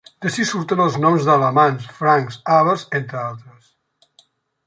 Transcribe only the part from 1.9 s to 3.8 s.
francs, àvars, entre altres.